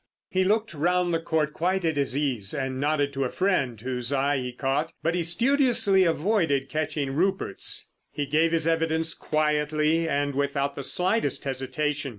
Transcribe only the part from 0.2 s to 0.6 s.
He